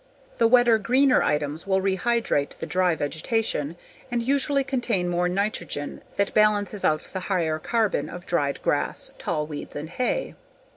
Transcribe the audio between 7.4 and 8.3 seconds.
carbon of